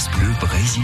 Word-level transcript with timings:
France 0.00 0.18
Bleu 0.18 0.32
Brésil. 0.40 0.82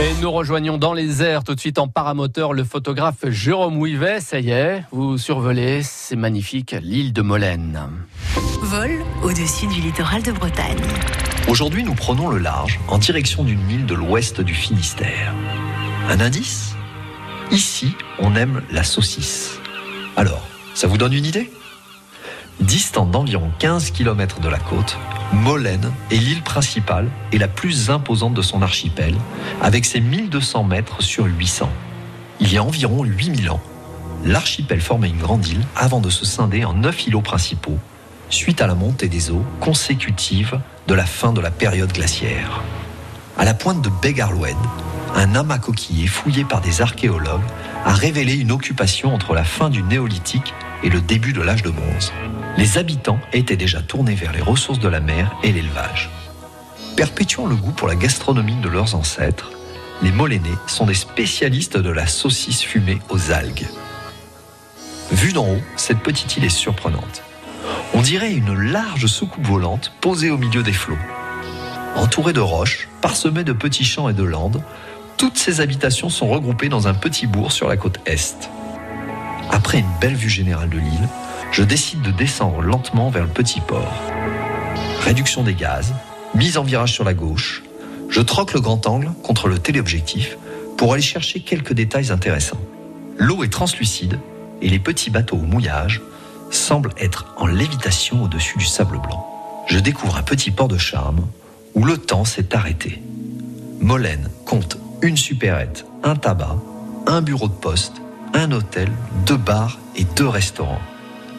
Et 0.00 0.20
nous 0.20 0.30
rejoignons 0.30 0.76
dans 0.76 0.92
les 0.92 1.22
airs 1.22 1.44
tout 1.44 1.54
de 1.54 1.60
suite 1.60 1.78
en 1.78 1.88
paramoteur 1.88 2.52
le 2.52 2.62
photographe 2.62 3.24
Jérôme 3.30 3.78
Ouivet. 3.78 4.20
Ça 4.20 4.38
y 4.38 4.50
est, 4.50 4.84
vous 4.90 5.16
survolez, 5.16 5.82
c'est 5.82 6.16
magnifique, 6.16 6.76
l'île 6.82 7.14
de 7.14 7.22
Molène. 7.22 7.80
Vol 8.60 9.02
au-dessus 9.22 9.66
du 9.66 9.80
littoral 9.80 10.22
de 10.22 10.32
Bretagne. 10.32 10.76
Aujourd'hui, 11.48 11.84
nous 11.84 11.94
prenons 11.94 12.28
le 12.28 12.36
large 12.36 12.78
en 12.88 12.98
direction 12.98 13.44
d'une 13.44 13.70
île 13.70 13.86
de 13.86 13.94
l'ouest 13.94 14.42
du 14.42 14.52
Finistère. 14.52 15.32
Un 16.10 16.20
indice? 16.20 16.74
Ici, 17.50 17.94
on 18.18 18.36
aime 18.36 18.60
la 18.70 18.84
saucisse. 18.84 19.58
Alors, 20.16 20.46
ça 20.74 20.86
vous 20.86 20.98
donne 20.98 21.14
une 21.14 21.24
idée? 21.24 21.50
Distant 22.60 23.06
d'environ 23.06 23.50
15 23.58 23.92
km 23.92 24.40
de 24.40 24.48
la 24.50 24.58
côte, 24.58 24.98
Molène 25.32 25.90
est 26.10 26.16
l'île 26.16 26.42
principale 26.42 27.08
et 27.32 27.38
la 27.38 27.48
plus 27.48 27.90
imposante 27.90 28.34
de 28.34 28.42
son 28.42 28.60
archipel, 28.60 29.14
avec 29.62 29.86
ses 29.86 30.00
1200 30.00 30.64
mètres 30.64 31.02
sur 31.02 31.24
800. 31.24 31.70
Il 32.40 32.52
y 32.52 32.58
a 32.58 32.62
environ 32.62 33.02
8000 33.02 33.50
ans, 33.50 33.60
l'archipel 34.24 34.80
formait 34.80 35.08
une 35.08 35.18
grande 35.18 35.46
île 35.46 35.64
avant 35.74 36.00
de 36.00 36.10
se 36.10 36.26
scinder 36.26 36.64
en 36.64 36.74
neuf 36.74 37.06
îlots 37.06 37.22
principaux, 37.22 37.78
suite 38.28 38.60
à 38.60 38.66
la 38.66 38.74
montée 38.74 39.08
des 39.08 39.30
eaux 39.30 39.44
consécutive 39.60 40.60
de 40.86 40.94
la 40.94 41.06
fin 41.06 41.32
de 41.32 41.40
la 41.40 41.50
période 41.50 41.92
glaciaire. 41.92 42.62
À 43.38 43.44
la 43.44 43.54
pointe 43.54 43.82
de 43.82 43.90
Begarloed, 44.02 44.56
un 45.16 45.34
amas 45.34 45.58
coquillé 45.58 46.06
fouillé 46.06 46.44
par 46.44 46.60
des 46.60 46.82
archéologues 46.82 47.40
a 47.84 47.92
révélé 47.92 48.34
une 48.34 48.52
occupation 48.52 49.14
entre 49.14 49.34
la 49.34 49.44
fin 49.44 49.70
du 49.70 49.82
néolithique 49.82 50.54
et 50.82 50.88
le 50.88 51.00
début 51.00 51.32
de 51.32 51.42
l'âge 51.42 51.62
de 51.62 51.70
bronze. 51.70 52.12
Les 52.56 52.78
habitants 52.78 53.20
étaient 53.32 53.56
déjà 53.56 53.80
tournés 53.80 54.14
vers 54.14 54.32
les 54.32 54.40
ressources 54.40 54.78
de 54.78 54.88
la 54.88 55.00
mer 55.00 55.34
et 55.42 55.52
l'élevage. 55.52 56.10
Perpétuant 56.96 57.46
le 57.46 57.56
goût 57.56 57.72
pour 57.72 57.88
la 57.88 57.94
gastronomie 57.94 58.60
de 58.60 58.68
leurs 58.68 58.94
ancêtres, 58.94 59.50
les 60.02 60.12
Molénais 60.12 60.50
sont 60.66 60.86
des 60.86 60.94
spécialistes 60.94 61.76
de 61.76 61.90
la 61.90 62.06
saucisse 62.06 62.62
fumée 62.62 62.98
aux 63.08 63.30
algues. 63.30 63.66
Vue 65.12 65.32
d'en 65.32 65.46
haut, 65.46 65.62
cette 65.76 66.00
petite 66.00 66.36
île 66.36 66.44
est 66.44 66.48
surprenante. 66.48 67.22
On 67.94 68.00
dirait 68.00 68.32
une 68.32 68.54
large 68.54 69.06
soucoupe 69.06 69.46
volante 69.46 69.92
posée 70.00 70.30
au 70.30 70.38
milieu 70.38 70.62
des 70.62 70.72
flots. 70.72 70.98
Entourée 71.96 72.32
de 72.32 72.40
roches, 72.40 72.88
parsemée 73.00 73.44
de 73.44 73.52
petits 73.52 73.84
champs 73.84 74.08
et 74.08 74.14
de 74.14 74.24
landes, 74.24 74.62
toutes 75.16 75.38
ces 75.38 75.60
habitations 75.60 76.08
sont 76.08 76.28
regroupées 76.28 76.68
dans 76.68 76.88
un 76.88 76.94
petit 76.94 77.26
bourg 77.26 77.52
sur 77.52 77.68
la 77.68 77.76
côte 77.76 78.00
est. 78.06 78.50
Après 79.52 79.78
une 79.78 80.00
belle 80.00 80.14
vue 80.14 80.30
générale 80.30 80.70
de 80.70 80.78
l'île, 80.78 81.08
je 81.52 81.62
décide 81.62 82.02
de 82.02 82.10
descendre 82.10 82.62
lentement 82.62 83.10
vers 83.10 83.24
le 83.24 83.28
petit 83.28 83.60
port. 83.60 84.02
Réduction 85.00 85.42
des 85.42 85.54
gaz, 85.54 85.94
mise 86.34 86.56
en 86.56 86.64
virage 86.64 86.92
sur 86.92 87.04
la 87.04 87.14
gauche, 87.14 87.62
je 88.08 88.20
troque 88.20 88.52
le 88.52 88.60
grand 88.60 88.86
angle 88.86 89.10
contre 89.22 89.48
le 89.48 89.58
téléobjectif 89.58 90.36
pour 90.76 90.92
aller 90.92 91.02
chercher 91.02 91.40
quelques 91.40 91.72
détails 91.72 92.10
intéressants. 92.10 92.60
L'eau 93.18 93.44
est 93.44 93.52
translucide 93.52 94.18
et 94.60 94.68
les 94.68 94.78
petits 94.78 95.10
bateaux 95.10 95.36
au 95.36 95.42
mouillage 95.42 96.02
semblent 96.50 96.92
être 96.98 97.34
en 97.38 97.46
lévitation 97.46 98.22
au-dessus 98.22 98.58
du 98.58 98.66
sable 98.66 98.98
blanc. 98.98 99.26
Je 99.66 99.78
découvre 99.78 100.16
un 100.16 100.22
petit 100.22 100.50
port 100.50 100.68
de 100.68 100.76
charme 100.76 101.26
où 101.74 101.84
le 101.84 101.96
temps 101.96 102.24
s'est 102.24 102.54
arrêté. 102.54 103.02
Molène 103.80 104.28
compte 104.44 104.76
une 105.00 105.16
supérette, 105.16 105.86
un 106.04 106.16
tabac, 106.16 106.56
un 107.06 107.22
bureau 107.22 107.48
de 107.48 107.54
poste, 107.54 108.01
un 108.34 108.50
hôtel, 108.52 108.90
deux 109.26 109.36
bars 109.36 109.78
et 109.96 110.04
deux 110.04 110.28
restaurants. 110.28 110.80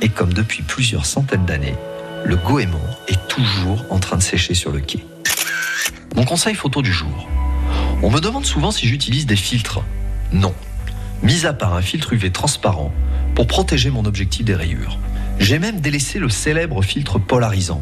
Et 0.02 0.10
comme 0.10 0.34
depuis 0.34 0.62
plusieurs 0.62 1.06
centaines 1.06 1.46
d'années, 1.46 1.76
le 2.24 2.36
goémon 2.36 2.82
est 3.08 3.28
toujours 3.28 3.84
en 3.90 4.00
train 4.00 4.18
de 4.18 4.22
sécher 4.22 4.54
sur 4.54 4.72
le 4.72 4.80
quai. 4.80 5.06
Mon 6.16 6.26
conseil 6.26 6.56
photo 6.56 6.82
du 6.82 6.92
jour. 6.92 7.28
On 8.02 8.12
me 8.12 8.20
demande 8.20 8.46
souvent 8.46 8.72
si 8.72 8.88
j'utilise 8.88 9.26
des 9.26 9.36
filtres. 9.36 9.82
Non. 10.32 10.54
Mis 11.22 11.46
à 11.46 11.54
part 11.54 11.74
un 11.74 11.82
filtre 11.82 12.14
UV 12.14 12.32
transparent 12.32 12.94
pour 13.34 13.48
protéger 13.48 13.90
mon 13.90 14.06
objectif 14.06 14.46
des 14.46 14.56
rayures. 14.56 15.00
J'ai 15.40 15.58
même 15.58 15.80
délaissé 15.80 16.20
le 16.20 16.30
célèbre 16.30 16.82
filtre 16.84 17.18
polarisant, 17.18 17.82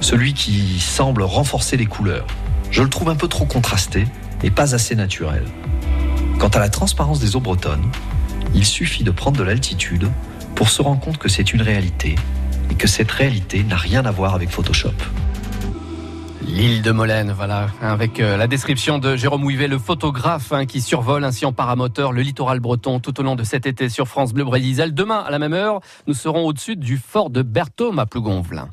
celui 0.00 0.34
qui 0.34 0.78
semble 0.78 1.22
renforcer 1.22 1.76
les 1.76 1.86
couleurs. 1.86 2.26
Je 2.70 2.82
le 2.82 2.88
trouve 2.88 3.08
un 3.08 3.16
peu 3.16 3.28
trop 3.28 3.46
contrasté 3.46 4.06
et 4.42 4.50
pas 4.50 4.74
assez 4.74 4.94
naturel. 4.94 5.44
Quant 6.38 6.48
à 6.48 6.58
la 6.58 6.68
transparence 6.68 7.20
des 7.20 7.36
eaux 7.36 7.40
bretonnes, 7.40 7.88
il 8.54 8.64
suffit 8.64 9.04
de 9.04 9.10
prendre 9.10 9.38
de 9.38 9.42
l'altitude 9.42 10.10
pour 10.54 10.68
se 10.68 10.82
rendre 10.82 11.00
compte 11.00 11.18
que 11.18 11.28
c'est 11.28 11.52
une 11.52 11.62
réalité 11.62 12.14
et 12.70 12.74
que 12.74 12.86
cette 12.86 13.10
réalité 13.10 13.62
n'a 13.64 13.76
rien 13.76 14.04
à 14.04 14.10
voir 14.10 14.34
avec 14.34 14.50
Photoshop. 14.50 14.94
L'île 16.46 16.82
de 16.82 16.90
Molène, 16.90 17.32
voilà, 17.32 17.68
avec 17.80 18.20
euh, 18.20 18.36
la 18.36 18.46
description 18.46 18.98
de 18.98 19.16
Jérôme 19.16 19.44
Ouivet, 19.44 19.68
le 19.68 19.78
photographe 19.78 20.52
hein, 20.52 20.66
qui 20.66 20.80
survole 20.80 21.24
ainsi 21.24 21.46
en 21.46 21.52
paramoteur 21.52 22.12
le 22.12 22.20
littoral 22.20 22.60
breton 22.60 23.00
tout 23.00 23.18
au 23.20 23.22
long 23.22 23.36
de 23.36 23.44
cet 23.44 23.64
été 23.64 23.88
sur 23.88 24.08
France 24.08 24.34
Bleu 24.34 24.44
Brésil. 24.44 24.92
Demain, 24.92 25.20
à 25.20 25.30
la 25.30 25.38
même 25.38 25.54
heure, 25.54 25.80
nous 26.06 26.14
serons 26.14 26.44
au-dessus 26.46 26.76
du 26.76 26.98
fort 26.98 27.30
de 27.30 27.42
Berthaume 27.42 27.98
à 27.98 28.06
Plougonvelin. 28.06 28.68